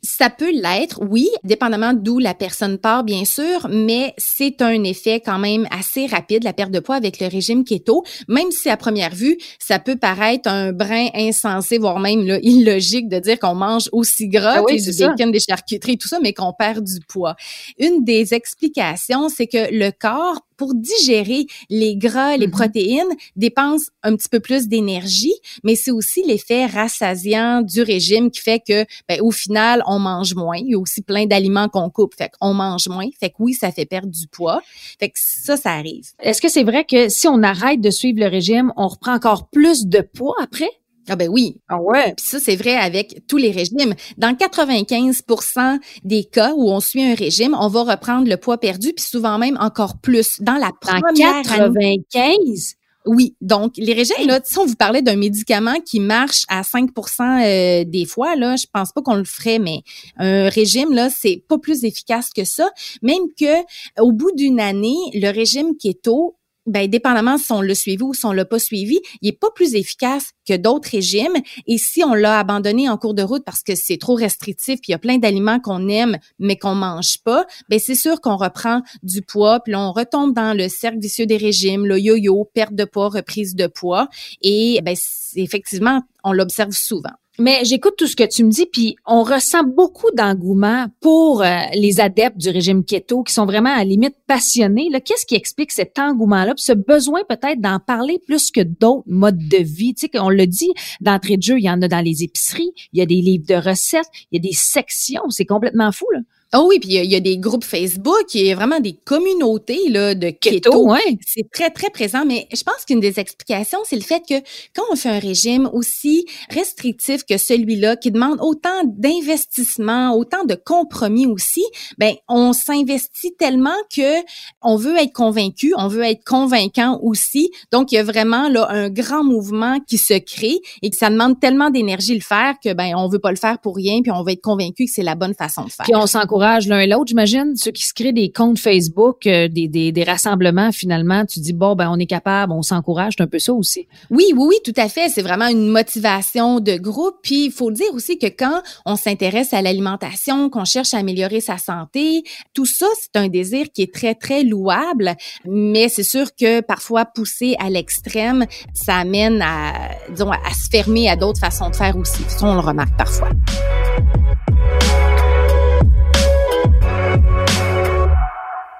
Ça 0.04 0.30
peut 0.30 0.52
l'être, 0.52 1.00
oui, 1.10 1.30
dépendamment 1.44 1.94
d'où 1.94 2.20
la 2.20 2.34
personne 2.34 2.78
part, 2.78 3.04
bien 3.04 3.26
sûr, 3.26 3.68
mais 3.70 4.14
c'est 4.18 4.62
un 4.62 4.84
effet 4.84 5.22
quand 5.22 5.40
même 5.40 5.68
assez 5.72 6.06
rapide, 6.08 6.44
la 6.44 6.54
perte 6.54 6.72
de 6.72 6.80
poids 6.80 6.96
avec 6.96 7.20
le 7.20 7.28
régime 7.28 7.64
keto, 7.64 8.04
même 8.28 8.52
si 8.52 8.70
à 8.70 8.78
première 8.78 9.14
vue, 9.14 9.38
ça 9.60 9.80
peut 9.80 9.96
paraître 9.96 10.50
un 10.50 10.72
brin 10.72 11.08
insensé, 11.14 11.78
voire 11.78 12.00
même 12.00 12.26
là, 12.26 12.40
illogique 12.42 13.10
de 13.10 13.20
dire 13.20 13.40
qu'on 13.40 13.56
mange 13.56 13.90
aussi 13.92 14.28
gras 14.28 14.56
Ah 14.58 14.64
oui, 14.64 14.82
du 14.82 14.94
ça. 14.94 15.10
bacon, 15.10 15.32
des 15.32 15.40
charcuteries, 15.40 15.98
tout 15.98 16.08
ça, 16.08 16.20
mais 16.22 16.34
qu'on 16.34 16.54
perd 16.54 16.84
du 16.84 17.00
poids. 17.08 17.36
Une 17.80 18.04
des 18.04 18.34
explications, 18.34 19.30
c'est 19.30 19.48
que 19.48 19.72
le 19.72 19.92
corps, 19.92 20.40
pour 20.58 20.74
digérer 20.74 21.46
les 21.70 21.96
gras, 21.96 22.36
les 22.38 22.48
Mhm. 22.48 22.52
protéines, 22.52 23.14
dépense 23.36 23.90
un 24.04 24.16
petit 24.16 24.30
peu 24.30 24.40
plus 24.40 24.68
d'énergie, 24.68 25.34
mais 25.64 25.76
c'est 25.76 25.92
aussi 25.92 26.24
l'effet 26.24 26.66
rassasiant 26.66 27.62
du 27.62 27.82
régime 27.82 28.32
qui 28.32 28.42
fait 28.42 28.60
que, 28.68 28.86
ben, 29.08 29.22
au 29.22 29.32
final, 29.32 29.84
on 29.88 30.00
mange 30.00 30.34
moins. 30.36 30.58
Il 30.58 30.72
y 30.72 30.76
a 30.76 30.80
aussi 30.80 31.02
plein 31.02 31.26
d'aliments 31.26 31.70
qu'on 31.70 31.90
coupe, 31.90 32.16
fait 32.18 32.32
qu'on 32.40 32.54
mange 32.54 32.88
moins. 32.88 33.08
Fait 33.20 33.30
que 33.30 33.36
oui, 33.40 33.54
ça 33.54 33.72
fait 33.72 33.86
perdre 33.86 34.10
du 34.12 34.28
poids. 34.28 34.62
Fait 35.00 35.10
que 35.10 35.18
ça, 35.18 35.58
ça 35.58 35.72
arrive. 35.74 36.06
Est-ce 36.20 36.42
que 36.42 36.50
c'est 36.50 36.64
vrai 36.64 36.86
que 36.86 37.10
si 37.10 37.28
on 37.28 37.44
arrête 37.44 37.82
de 37.82 37.90
suivre 37.92 38.20
le 38.20 38.28
régime, 38.28 38.74
on 38.78 38.88
reprend 38.88 39.14
encore 39.14 39.50
plus 39.50 39.86
de 39.86 40.02
poids 40.02 40.36
après? 40.42 40.70
Ah 41.10 41.16
ben 41.16 41.30
oui, 41.30 41.58
Ah 41.70 41.82
ouais. 41.82 42.14
Puis 42.16 42.26
ça, 42.26 42.40
c'est 42.40 42.56
vrai 42.56 42.76
avec 42.76 43.22
tous 43.28 43.38
les 43.38 43.52
régimes. 43.52 43.94
Dans 44.18 44.34
95% 44.34 45.80
des 46.04 46.26
cas 46.26 46.54
où 46.56 46.70
on 46.70 46.80
suit 46.80 47.04
un 47.04 47.16
régime, 47.16 47.56
on 47.60 47.68
va 47.70 47.84
reprendre 47.84 48.28
le 48.28 48.38
poids 48.38 48.58
perdu, 48.58 48.94
puis 48.94 49.06
souvent 49.06 49.38
même 49.38 49.58
encore 49.60 50.00
plus. 50.02 50.42
Dans 50.42 50.54
la 50.54 50.68
Dans 50.68 51.02
première 51.02 51.52
année. 51.62 52.04
95? 52.14 52.76
Oui, 53.08 53.36
donc 53.40 53.74
les 53.78 53.94
régimes, 53.94 54.28
là, 54.28 54.42
si 54.44 54.58
on 54.60 54.66
vous 54.66 54.76
parlait 54.76 55.02
d'un 55.02 55.16
médicament 55.16 55.80
qui 55.86 56.02
marche 56.02 56.44
à 56.50 56.62
5% 56.62 56.92
euh, 57.22 57.86
des 57.86 58.06
fois, 58.06 58.36
là, 58.36 58.58
je 58.58 58.66
pense 58.72 58.92
pas 58.92 59.02
qu'on 59.02 59.16
le 59.16 59.24
ferait, 59.24 59.60
mais 59.60 59.82
un 60.18 60.50
régime, 60.50 60.94
là, 60.94 61.10
c'est 61.10 61.42
pas 61.48 61.58
plus 61.58 61.86
efficace 61.86 62.32
que 62.36 62.44
ça. 62.44 62.70
Même 63.02 63.24
que 63.40 63.64
au 64.02 64.12
bout 64.12 64.32
d'une 64.36 64.60
année, 64.60 64.98
le 65.14 65.32
régime 65.32 65.78
keto, 65.78 66.36
ben, 66.68 66.88
dépendamment 66.88 67.38
si 67.38 67.52
on 67.52 67.62
l'a 67.62 67.76
suivi 67.76 68.04
ou 68.04 68.14
si 68.14 68.26
on 68.26 68.34
l'a 68.34 68.46
pas 68.46 68.60
suivi, 68.60 69.00
il 69.22 69.30
est 69.30 69.40
pas 69.40 69.50
plus 69.56 69.76
efficace 69.76 70.32
que 70.48 70.56
d'autres 70.56 70.90
régimes. 70.90 71.36
Et 71.66 71.78
si 71.78 72.04
on 72.04 72.14
l'a 72.14 72.40
abandonné 72.40 72.90
en 72.90 72.98
cours 72.98 73.14
de 73.14 73.24
route 73.24 73.44
parce 73.44 73.64
que 73.64 73.74
c'est 73.76 73.98
trop 73.98 74.16
restrictif, 74.16 74.76
puis 74.82 74.90
il 74.90 74.92
y 74.92 74.96
a 74.96 75.00
plein 75.00 75.18
d'aliments 75.18 75.60
qu'on 75.60 75.88
aime 75.88 76.18
mais 76.40 76.58
qu'on 76.58 76.76
mange 76.76 77.20
pas, 77.24 77.46
ben 77.70 77.80
c'est 77.80 77.96
sûr 77.96 78.22
qu'on 78.22 78.38
reprend 78.38 78.82
du 79.02 79.22
poids, 79.22 79.62
puis 79.62 79.76
on 79.76 79.92
retombe 79.92 80.34
dans 80.34 80.56
le 80.56 80.70
cercle 80.70 81.00
vicieux 81.00 81.26
des 81.26 81.38
régimes, 81.38 81.86
le 81.86 82.00
yo-yo, 82.00 82.46
perte 82.54 82.76
de 82.76 82.86
poids, 82.86 83.10
reprise 83.10 83.56
de 83.56 83.68
poids. 83.68 84.10
Et 84.42 84.80
ben 84.84 84.96
effectivement, 85.36 86.02
on 86.24 86.34
l'observe 86.34 86.72
souvent. 86.72 87.14
Mais 87.40 87.64
j'écoute 87.66 87.94
tout 87.98 88.08
ce 88.08 88.16
que 88.16 88.24
tu 88.24 88.44
me 88.44 88.50
dis, 88.50 88.66
puis 88.66 88.96
on 89.06 89.22
ressent 89.22 89.64
beaucoup 89.64 90.10
d'engouement 90.16 90.88
pour 91.02 91.44
euh, 91.44 91.58
les 91.76 92.00
adeptes 92.00 92.38
du 92.38 92.50
régime 92.50 92.84
keto 92.84 93.22
qui 93.22 93.32
sont 93.32 93.46
vraiment 93.46 93.70
à 93.70 93.78
la 93.78 93.84
limite 93.84 94.16
passionnés. 94.26 94.90
Qu'est-ce 95.06 95.26
qui 95.28 95.36
explique 95.36 95.72
cet 95.72 96.00
engouement-là, 96.00 96.54
ce 96.58 96.74
besoin 96.74 97.22
peut-être 97.30 97.62
d'en 97.62 97.80
parler 97.80 98.20
plus 98.26 98.50
que 98.50 98.62
d'autres 98.62 99.04
modes 99.06 99.38
de 99.38 99.58
vie? 99.58 99.94
Tu 99.94 100.08
sais, 100.12 100.20
on 100.20 100.30
le 100.30 100.48
dit, 100.48 100.72
d'entrée 101.00 101.38
de 101.38 101.44
jeu, 101.44 101.60
il 101.60 101.66
y 101.66 101.70
en 101.70 101.82
a 101.84 101.88
dans 101.88 102.04
les 102.04 102.24
épiceries, 102.24 102.72
il 102.94 103.00
y 103.00 103.02
a 103.04 103.06
des 103.06 103.22
livres 103.22 103.46
de 103.48 103.56
recettes, 103.56 104.10
il 104.32 104.38
y 104.38 104.48
a 104.48 104.50
des 104.50 104.56
sections, 104.56 105.30
c'est 105.30 105.46
complètement 105.46 105.92
fou. 105.92 106.08
Là. 106.12 106.22
Oh 106.54 106.66
oui, 106.70 106.80
puis 106.80 106.90
il 106.90 106.96
y 106.96 106.98
a- 107.00 107.04
il 107.04 107.12
y, 107.12 107.16
a 107.16 107.20
des 107.20 107.38
groupes 107.38 107.64
Facebook, 107.66 108.34
il 108.34 108.46
y 108.46 108.52
a 108.52 108.56
vraiment 108.56 108.80
des 108.80 108.94
communautés 108.94 109.90
là, 109.90 110.16
de 110.16 110.30
keto. 110.30 110.88
ouais. 110.88 111.18
C'est 111.26 111.50
très, 111.52 111.70
très 111.70 111.90
présent, 111.90 112.24
mais 112.26 112.48
je 112.54 112.64
pense 112.64 112.86
qu'une 112.88 113.00
des 113.02 113.20
explications, 113.20 113.80
c'est 113.84 113.96
le 113.98 114.02
fait 114.02 114.22
que 114.28 114.36
quand 114.76 114.84
on 114.92 114.96
fait 114.96 115.10
un 115.10 115.20
régime 115.20 115.70
aussi 115.74 116.26
restrictif 116.50 117.26
que 117.26 117.38
celui-là, 117.38 117.98
qui 117.98 118.12
demande 118.12 118.38
autant 118.42 118.84
d'investissement, 118.86 120.14
autant 120.16 120.44
de 120.46 120.56
compromis 120.56 121.26
aussi, 121.28 121.64
ben 121.98 122.14
on 122.28 122.54
s'investit 122.54 123.34
tellement 123.38 123.76
que 123.94 124.24
on 124.62 124.78
veut 124.78 124.96
être 124.98 125.14
convaincu, 125.14 125.74
on 125.78 125.88
veut 125.88 126.04
être 126.04 126.24
convaincant 126.26 127.00
aussi. 127.04 127.50
Donc, 127.72 127.92
il 127.92 127.96
y 127.96 127.98
a 127.98 128.04
vraiment 128.04 128.48
là 128.50 128.68
un 128.70 128.90
grand 128.90 129.24
mouvement 129.24 129.80
qui 129.88 129.98
se 129.98 130.14
crée 130.18 130.60
et 130.82 130.90
que 130.90 130.96
ça 130.98 131.10
demande 131.10 131.40
tellement 131.40 131.70
d'énergie 131.70 132.16
le 132.16 132.22
faire 132.22 132.56
que 132.64 132.74
ben 132.74 132.94
on 132.96 133.08
veut 133.10 133.20
pas 133.20 133.32
le 133.32 133.38
faire 133.38 133.60
pour 133.60 133.76
rien, 133.76 134.02
puis 134.02 134.12
on 134.12 134.24
va 134.24 134.32
être 134.32 134.42
convaincu 134.42 134.86
que 134.86 134.92
c'est 134.92 135.04
la 135.04 135.16
bonne 135.16 135.34
façon 135.34 135.64
de 135.66 135.70
faire. 135.72 135.84
Puis 135.86 135.96
on 135.96 136.08
l'un 136.40 136.80
et 136.80 136.88
l'autre, 136.88 137.08
j'imagine. 137.08 137.56
Ceux 137.56 137.72
qui 137.72 137.86
se 137.86 137.94
créent 137.94 138.14
des 138.14 138.32
comptes 138.32 138.60
Facebook, 138.60 139.26
euh, 139.28 139.48
des, 139.48 139.68
des, 139.68 139.92
des 139.92 140.04
rassemblements, 140.04 140.72
finalement, 140.72 141.26
tu 141.26 141.40
dis, 141.40 141.54
bon, 141.54 141.76
ben 141.76 141.90
on 141.92 141.98
est 142.00 142.06
capable, 142.06 142.54
on 142.54 142.62
s'encourage, 142.62 143.14
c'est 143.18 143.24
un 143.24 143.28
peu 143.28 143.40
ça 143.40 143.54
aussi. 143.54 143.88
Oui, 144.10 144.26
oui, 144.36 144.48
oui, 144.50 144.56
tout 144.64 144.74
à 144.80 144.90
fait. 144.90 145.10
C'est 145.10 145.22
vraiment 145.22 145.48
une 145.48 145.68
motivation 145.68 146.60
de 146.60 146.76
groupe. 146.78 147.16
Puis 147.24 147.46
il 147.46 147.52
faut 147.52 147.72
dire 147.72 147.94
aussi 147.94 148.18
que 148.18 148.28
quand 148.28 148.62
on 148.86 148.96
s'intéresse 148.96 149.54
à 149.54 149.62
l'alimentation, 149.62 150.50
qu'on 150.50 150.66
cherche 150.66 150.94
à 150.94 150.98
améliorer 150.98 151.42
sa 151.42 151.58
santé, 151.58 152.24
tout 152.54 152.66
ça, 152.66 152.88
c'est 153.02 153.20
un 153.20 153.28
désir 153.28 153.68
qui 153.74 153.82
est 153.82 153.94
très, 153.94 154.16
très 154.16 154.44
louable. 154.44 155.16
Mais 155.46 155.90
c'est 155.90 156.04
sûr 156.04 156.36
que 156.36 156.62
parfois, 156.62 157.06
poussé 157.06 157.56
à 157.60 157.70
l'extrême, 157.70 158.46
ça 158.74 158.96
amène 158.96 159.42
à, 159.42 159.92
disons, 160.10 160.32
à 160.32 160.54
se 160.54 160.70
fermer 160.70 161.10
à 161.10 161.16
d'autres 161.16 161.40
façons 161.40 161.70
de 161.70 161.76
faire 161.76 161.98
aussi. 161.98 162.24
Ça, 162.28 162.46
on 162.46 162.54
le 162.54 162.60
remarque 162.60 162.96
parfois. 162.98 163.30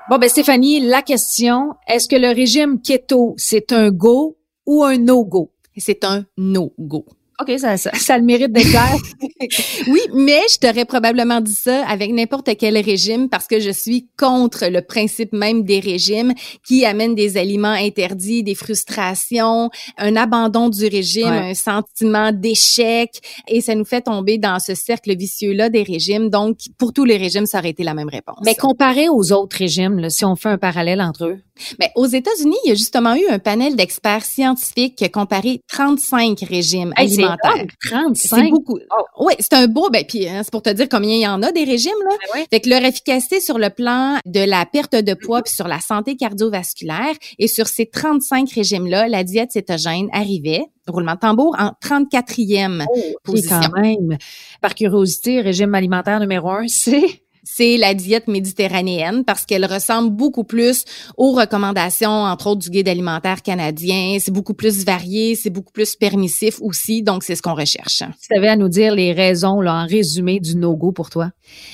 Bon, 0.10 0.18
ben 0.20 0.30
Stéphanie, 0.30 0.80
la 0.80 1.02
question, 1.02 1.74
est-ce 1.86 2.08
que 2.08 2.16
le 2.16 2.30
régime 2.30 2.82
keto, 2.82 3.34
c'est 3.36 3.74
un 3.74 3.92
go 3.92 4.38
ou 4.66 4.86
un 4.86 4.98
no-go? 4.98 5.52
C'est 5.76 6.06
un 6.06 6.24
no-go. 6.38 7.06
OK, 7.40 7.60
ça, 7.60 7.78
ça, 7.78 7.92
ça 7.94 8.16
a 8.16 8.18
le 8.18 8.24
mérite 8.24 8.52
d'être 8.52 8.70
clair. 8.70 8.96
Oui, 9.88 10.00
mais 10.14 10.42
je 10.52 10.58
t'aurais 10.58 10.86
probablement 10.86 11.40
dit 11.40 11.54
ça 11.54 11.86
avec 11.88 12.12
n'importe 12.12 12.50
quel 12.58 12.78
régime 12.78 13.30
parce 13.30 13.46
que 13.48 13.60
je 13.60 13.70
suis 13.70 14.08
contre 14.18 14.66
le 14.68 14.82
principe 14.82 15.32
même 15.34 15.64
des 15.64 15.80
régimes 15.80 16.34
qui 16.68 16.84
amènent 16.86 17.14
des 17.16 17.38
aliments 17.38 17.68
interdits, 17.70 18.44
des 18.44 18.56
frustrations, 18.56 19.70
un 19.98 20.16
abandon 20.16 20.70
du 20.70 20.88
régime, 20.88 21.28
Ouais. 21.28 21.52
un 21.52 21.54
sentiment 21.54 22.32
d'échec 22.32 23.10
et 23.48 23.62
ça 23.62 23.76
nous 23.76 23.86
fait 23.86 24.02
tomber 24.02 24.38
dans 24.38 24.60
ce 24.60 24.74
cercle 24.76 25.16
vicieux-là 25.16 25.70
des 25.70 25.84
régimes. 25.84 26.30
Donc, 26.30 26.58
pour 26.78 26.92
tous 26.94 27.06
les 27.06 27.18
régimes, 27.18 27.46
ça 27.46 27.60
aurait 27.60 27.70
été 27.70 27.84
la 27.84 27.94
même 27.94 28.10
réponse. 28.10 28.40
Mais 28.44 28.56
comparé 28.56 29.10
aux 29.10 29.32
autres 29.32 29.58
régimes, 29.58 30.00
là, 30.00 30.10
si 30.10 30.26
on 30.26 30.36
fait 30.36 30.50
un 30.50 30.58
parallèle 30.58 31.02
entre 31.02 31.26
eux? 31.26 31.38
Mais 31.80 31.92
aux 31.96 32.06
États-Unis, 32.06 32.56
il 32.66 32.70
y 32.70 32.72
a 32.72 32.76
justement 32.76 33.16
eu 33.16 33.28
un 33.30 33.40
panel 33.40 33.76
d'experts 33.76 34.26
scientifiques 34.26 34.96
qui 34.96 35.06
a 35.06 35.10
comparé 35.10 35.62
35 35.70 36.40
régimes 36.42 36.94
Hey, 36.98 37.10
alimentaires. 37.28 37.56
énorme, 37.56 38.14
35. 38.14 38.38
C'est 38.38 38.50
beaucoup. 38.50 38.80
Oui, 39.20 39.34
c'est 39.40 39.54
un 39.54 39.68
beau. 39.68 39.90
Ben, 39.90 40.04
puis 40.08 40.28
hein, 40.28 40.42
c'est 40.44 40.52
pour 40.52 40.62
te 40.62 40.70
dire 40.70 40.88
combien 40.90 41.14
il 41.14 41.22
y 41.22 41.28
en 41.28 41.42
a 41.44 41.52
des 41.52 41.64
régimes 41.64 41.92
là. 42.08 42.16
Ben. 42.34 42.46
Fait 42.50 42.60
que 42.60 42.70
leur 42.70 42.84
efficacité 42.84 43.40
sur 43.40 43.58
le 43.58 43.70
plan 43.70 44.18
de 44.26 44.40
la 44.40 44.66
perte 44.66 44.96
de 44.96 45.14
poids 45.14 45.42
puis 45.42 45.54
sur 45.54 45.68
la 45.68 45.80
santé 45.80 46.16
cardiovasculaire 46.16 47.16
et 47.40 47.48
sur 47.48 47.68
ces 47.68 47.86
35 47.88 48.50
régimes 48.52 48.88
là, 48.88 49.08
la 49.08 49.24
diète 49.24 49.52
cétogène 49.52 50.08
arrivait 50.12 50.66
roulement 50.88 51.16
de 51.16 51.20
tambour 51.20 51.56
en 51.60 51.72
34e 51.84 52.84
OK, 52.84 52.88
position. 53.24 53.60
quand 53.60 53.82
même. 53.82 54.18
Par 54.62 54.76
curiosité, 54.76 55.42
régime 55.42 55.76
alimentaire 55.76 56.20
numéro 56.20 56.50
un, 56.50 56.68
c'est... 56.68 57.04
c'est 57.50 57.78
la 57.78 57.94
diète 57.94 58.28
méditerranéenne 58.28 59.24
parce 59.26 59.46
qu'elle 59.46 59.66
ressemble 59.66 60.10
beaucoup 60.10 60.44
plus 60.44 60.84
aux 61.18 61.32
recommandations, 61.32 62.10
entre 62.10 62.48
autres 62.48 62.60
du 62.62 62.70
guide 62.70 62.88
alimentaire 62.90 63.42
canadien. 63.42 64.18
C'est 64.20 64.32
beaucoup 64.32 64.54
plus 64.54 64.84
varié, 64.86 65.36
c'est 65.36 65.50
beaucoup 65.50 65.72
plus 65.72 65.96
permissif 65.96 66.58
aussi, 66.62 67.02
donc 67.04 67.24
c'est 67.24 67.36
ce 67.36 67.42
qu'on 67.42 67.54
recherche. 67.56 68.04
Tu 68.22 68.38
avais 68.38 68.50
à 68.50 68.56
nous 68.56 68.70
dire 68.70 68.94
les 68.94 69.14
raisons, 69.14 69.62
là, 69.62 69.84
en 69.84 69.88
résumé, 69.88 70.40
du 70.40 70.56
no-go 70.56 70.92
pour 70.92 71.10
toi. 71.10 71.32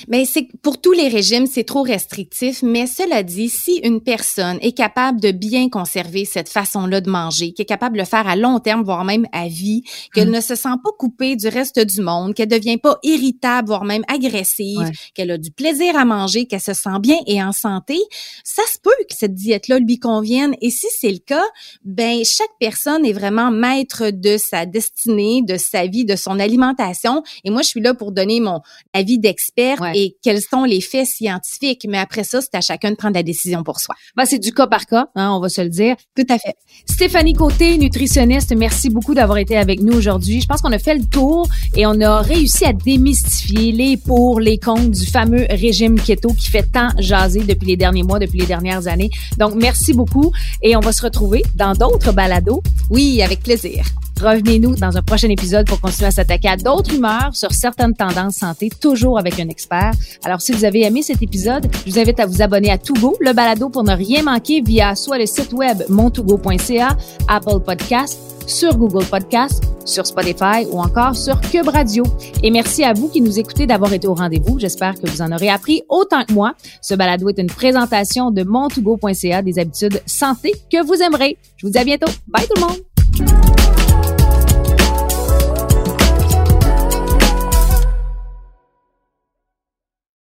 Mais 0.08 0.24
c'est 0.24 0.46
pour 0.62 0.80
tous 0.80 0.92
les 0.92 1.08
régimes, 1.08 1.46
c'est 1.46 1.64
trop 1.64 1.82
restrictif. 1.82 2.62
Mais 2.62 2.86
cela 2.86 3.22
dit, 3.22 3.48
si 3.48 3.80
une 3.82 4.00
personne 4.00 4.58
est 4.62 4.72
capable 4.76 5.20
de 5.20 5.32
bien 5.32 5.68
conserver 5.68 6.24
cette 6.24 6.48
façon-là 6.48 7.00
de 7.00 7.10
manger, 7.10 7.52
qui 7.52 7.62
est 7.62 7.66
capable 7.66 7.96
de 7.96 8.00
le 8.02 8.06
faire 8.06 8.28
à 8.28 8.36
long 8.36 8.60
terme, 8.60 8.82
voire 8.84 9.04
même 9.04 9.26
à 9.32 9.48
vie, 9.48 9.82
qu'elle 10.14 10.28
Mm. 10.28 10.36
ne 10.36 10.40
se 10.40 10.54
sent 10.54 10.68
pas 10.82 10.90
coupée 10.98 11.34
du 11.36 11.48
reste 11.48 11.80
du 11.80 12.00
monde, 12.00 12.34
qu'elle 12.34 12.48
devient 12.48 12.78
pas 12.78 12.98
irritable, 13.02 13.68
voire 13.68 13.84
même 13.84 14.04
agressive, 14.08 14.78
Ouais. 14.78 14.92
qu'elle 15.14 15.30
a 15.32 15.38
du 15.38 15.50
plaisir 15.50 15.63
à 15.94 16.04
manger, 16.04 16.46
qu'elle 16.46 16.60
se 16.60 16.74
sent 16.74 16.98
bien 17.00 17.16
et 17.26 17.42
en 17.42 17.52
santé, 17.52 17.98
ça 18.42 18.62
se 18.72 18.78
peut 18.82 18.90
que 19.08 19.16
cette 19.16 19.34
diète-là 19.34 19.78
lui 19.78 19.98
convienne. 19.98 20.54
Et 20.60 20.70
si 20.70 20.86
c'est 20.98 21.10
le 21.10 21.18
cas, 21.18 21.44
ben 21.84 22.22
chaque 22.24 22.50
personne 22.60 23.04
est 23.04 23.12
vraiment 23.12 23.50
maître 23.50 24.10
de 24.10 24.36
sa 24.36 24.66
destinée, 24.66 25.42
de 25.42 25.56
sa 25.56 25.86
vie, 25.86 26.04
de 26.04 26.16
son 26.16 26.38
alimentation. 26.38 27.22
Et 27.44 27.50
moi, 27.50 27.62
je 27.62 27.68
suis 27.68 27.80
là 27.80 27.94
pour 27.94 28.12
donner 28.12 28.40
mon 28.40 28.60
avis 28.92 29.18
d'expert 29.18 29.82
et 29.94 30.16
quels 30.22 30.42
sont 30.42 30.64
les 30.64 30.80
faits 30.80 31.06
scientifiques. 31.06 31.86
Mais 31.88 31.98
après 31.98 32.24
ça, 32.24 32.40
c'est 32.40 32.54
à 32.54 32.60
chacun 32.60 32.90
de 32.90 32.96
prendre 32.96 33.14
la 33.14 33.22
décision 33.22 33.62
pour 33.62 33.80
soi. 33.80 33.94
Ben, 34.16 34.24
c'est 34.24 34.38
du 34.38 34.52
cas 34.52 34.66
par 34.66 34.86
cas, 34.86 35.08
hein, 35.14 35.30
on 35.32 35.40
va 35.40 35.48
se 35.48 35.60
le 35.60 35.68
dire. 35.68 35.96
Tout 36.16 36.26
à 36.28 36.38
fait. 36.38 36.56
Stéphanie 36.88 37.34
Côté, 37.34 37.78
nutritionniste, 37.78 38.54
merci 38.56 38.90
beaucoup 38.90 39.14
d'avoir 39.14 39.38
été 39.38 39.56
avec 39.56 39.80
nous 39.80 39.94
aujourd'hui. 39.96 40.40
Je 40.40 40.46
pense 40.46 40.60
qu'on 40.60 40.72
a 40.72 40.78
fait 40.78 40.94
le 40.94 41.04
tour 41.04 41.48
et 41.76 41.86
on 41.86 42.00
a 42.00 42.20
réussi 42.20 42.64
à 42.64 42.72
démystifier 42.72 43.72
les 43.72 43.96
pour, 43.96 44.40
les 44.40 44.58
contre 44.58 44.90
du 44.90 45.06
fameux 45.06 45.46
régime 45.54 45.98
keto 45.98 46.32
qui 46.32 46.50
fait 46.50 46.66
tant 46.70 46.88
jaser 46.98 47.40
depuis 47.40 47.68
les 47.68 47.76
derniers 47.76 48.02
mois, 48.02 48.18
depuis 48.18 48.40
les 48.40 48.46
dernières 48.46 48.86
années. 48.86 49.10
Donc, 49.38 49.54
merci 49.54 49.92
beaucoup 49.92 50.32
et 50.62 50.76
on 50.76 50.80
va 50.80 50.92
se 50.92 51.02
retrouver 51.02 51.42
dans 51.54 51.72
d'autres 51.72 52.12
balados. 52.12 52.62
Oui, 52.90 53.22
avec 53.22 53.42
plaisir. 53.42 53.84
Revenez-nous 54.20 54.76
dans 54.76 54.96
un 54.96 55.02
prochain 55.02 55.28
épisode 55.28 55.66
pour 55.66 55.80
continuer 55.80 56.08
à 56.08 56.10
s'attaquer 56.10 56.48
à 56.48 56.56
d'autres 56.56 56.94
humeurs 56.94 57.30
sur 57.32 57.52
certaines 57.52 57.94
tendances 57.94 58.36
santé, 58.36 58.70
toujours 58.80 59.18
avec 59.18 59.38
un 59.40 59.48
expert. 59.48 59.92
Alors, 60.24 60.40
si 60.40 60.52
vous 60.52 60.64
avez 60.64 60.82
aimé 60.82 61.02
cet 61.02 61.22
épisode, 61.22 61.66
je 61.86 61.90
vous 61.90 61.98
invite 61.98 62.20
à 62.20 62.26
vous 62.26 62.42
abonner 62.42 62.70
à 62.70 62.78
Togo, 62.78 63.16
le 63.20 63.32
balado 63.32 63.68
pour 63.68 63.84
ne 63.84 63.94
rien 63.94 64.22
manquer 64.22 64.60
via 64.60 64.94
soit 64.94 65.18
le 65.18 65.26
site 65.26 65.52
web 65.52 65.82
montougo.ca, 65.88 66.96
Apple 67.28 67.60
Podcast, 67.64 68.18
sur 68.46 68.76
Google 68.76 69.04
Podcast, 69.06 69.62
sur 69.84 70.06
Spotify 70.06 70.66
ou 70.70 70.80
encore 70.80 71.16
sur 71.16 71.40
Cube 71.40 71.68
Radio. 71.68 72.04
Et 72.42 72.50
merci 72.50 72.84
à 72.84 72.92
vous 72.92 73.08
qui 73.08 73.20
nous 73.20 73.38
écoutez 73.38 73.66
d'avoir 73.66 73.92
été 73.92 74.06
au 74.06 74.14
rendez-vous. 74.14 74.58
J'espère 74.58 74.94
que 74.94 75.08
vous 75.08 75.22
en 75.22 75.32
aurez 75.32 75.48
appris 75.48 75.82
autant 75.88 76.24
que 76.24 76.32
moi. 76.32 76.54
Ce 76.80 76.94
balado 76.94 77.28
est 77.28 77.38
une 77.38 77.48
présentation 77.48 78.30
de 78.30 78.42
montougo.ca 78.42 79.42
des 79.42 79.58
habitudes 79.58 80.00
santé 80.06 80.52
que 80.70 80.84
vous 80.84 81.02
aimerez. 81.02 81.36
Je 81.56 81.66
vous 81.66 81.72
dis 81.72 81.78
à 81.78 81.84
bientôt. 81.84 82.10
Bye 82.28 82.46
tout 82.46 82.60
le 82.60 82.66
monde! 82.66 83.63